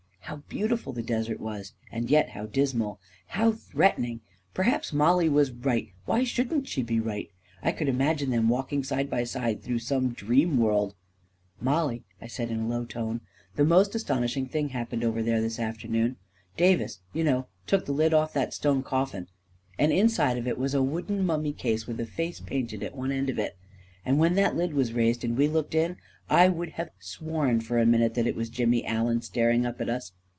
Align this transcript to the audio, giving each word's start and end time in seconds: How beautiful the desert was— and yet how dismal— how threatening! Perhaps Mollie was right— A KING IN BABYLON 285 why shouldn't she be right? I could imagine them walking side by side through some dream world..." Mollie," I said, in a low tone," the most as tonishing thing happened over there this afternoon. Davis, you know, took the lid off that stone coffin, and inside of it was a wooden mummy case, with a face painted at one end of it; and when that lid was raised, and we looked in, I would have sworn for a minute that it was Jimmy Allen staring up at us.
How 0.25 0.37
beautiful 0.37 0.93
the 0.93 1.03
desert 1.03 1.41
was— 1.41 1.73
and 1.91 2.09
yet 2.09 2.29
how 2.29 2.45
dismal— 2.45 3.01
how 3.35 3.51
threatening! 3.51 4.21
Perhaps 4.53 4.93
Mollie 4.93 5.27
was 5.27 5.51
right— 5.51 5.83
A 5.83 5.83
KING 5.83 5.89
IN 5.89 5.89
BABYLON 5.89 6.23
285 6.23 6.23
why 6.23 6.23
shouldn't 6.23 6.67
she 6.69 6.83
be 6.83 6.99
right? 7.01 7.29
I 7.61 7.73
could 7.73 7.89
imagine 7.89 8.29
them 8.29 8.47
walking 8.47 8.81
side 8.85 9.09
by 9.09 9.25
side 9.25 9.61
through 9.61 9.79
some 9.79 10.13
dream 10.13 10.57
world..." 10.57 10.95
Mollie," 11.69 12.05
I 12.21 12.27
said, 12.27 12.49
in 12.49 12.61
a 12.61 12.67
low 12.67 12.85
tone," 12.85 13.19
the 13.57 13.65
most 13.65 13.93
as 13.93 14.05
tonishing 14.05 14.49
thing 14.49 14.69
happened 14.69 15.03
over 15.03 15.21
there 15.21 15.41
this 15.41 15.59
afternoon. 15.59 16.15
Davis, 16.55 17.01
you 17.11 17.25
know, 17.25 17.47
took 17.67 17.85
the 17.85 17.91
lid 17.91 18.13
off 18.13 18.31
that 18.31 18.53
stone 18.53 18.83
coffin, 18.83 19.27
and 19.77 19.91
inside 19.91 20.37
of 20.37 20.47
it 20.47 20.57
was 20.57 20.73
a 20.73 20.81
wooden 20.81 21.25
mummy 21.25 21.51
case, 21.51 21.87
with 21.87 21.99
a 21.99 22.05
face 22.05 22.39
painted 22.39 22.83
at 22.83 22.95
one 22.95 23.11
end 23.11 23.29
of 23.29 23.37
it; 23.37 23.57
and 24.05 24.17
when 24.17 24.35
that 24.35 24.55
lid 24.55 24.73
was 24.73 24.93
raised, 24.93 25.25
and 25.25 25.37
we 25.37 25.49
looked 25.49 25.75
in, 25.75 25.97
I 26.29 26.47
would 26.47 26.69
have 26.71 26.91
sworn 26.99 27.59
for 27.59 27.77
a 27.77 27.85
minute 27.85 28.13
that 28.13 28.25
it 28.27 28.37
was 28.37 28.49
Jimmy 28.49 28.85
Allen 28.85 29.21
staring 29.21 29.65
up 29.65 29.81
at 29.81 29.89
us. 29.89 30.13